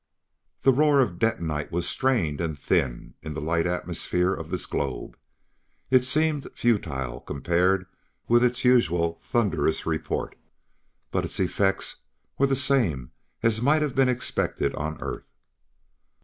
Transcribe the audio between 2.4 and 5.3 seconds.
and thin in the light atmosphere of this globe;